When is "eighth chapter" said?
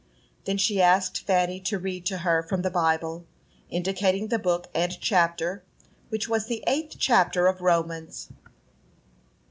6.65-7.45